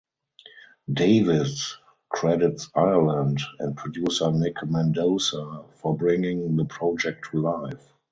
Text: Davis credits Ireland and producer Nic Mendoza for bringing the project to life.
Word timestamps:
Davis 0.91 1.77
credits 2.09 2.71
Ireland 2.73 3.39
and 3.59 3.77
producer 3.77 4.31
Nic 4.31 4.55
Mendoza 4.65 5.63
for 5.75 5.95
bringing 5.95 6.55
the 6.55 6.65
project 6.65 7.29
to 7.29 7.37
life. 7.43 7.93